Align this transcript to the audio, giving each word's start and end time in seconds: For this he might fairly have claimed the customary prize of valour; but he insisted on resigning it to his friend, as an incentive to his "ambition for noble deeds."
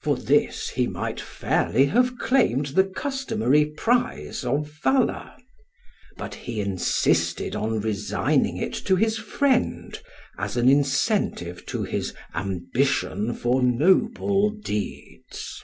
For 0.00 0.16
this 0.16 0.70
he 0.70 0.86
might 0.86 1.20
fairly 1.20 1.84
have 1.88 2.16
claimed 2.16 2.68
the 2.68 2.84
customary 2.84 3.66
prize 3.66 4.42
of 4.42 4.66
valour; 4.82 5.34
but 6.16 6.34
he 6.34 6.62
insisted 6.62 7.54
on 7.54 7.80
resigning 7.80 8.56
it 8.56 8.72
to 8.86 8.96
his 8.96 9.18
friend, 9.18 10.00
as 10.38 10.56
an 10.56 10.70
incentive 10.70 11.66
to 11.66 11.82
his 11.82 12.14
"ambition 12.34 13.34
for 13.34 13.62
noble 13.62 14.48
deeds." 14.52 15.62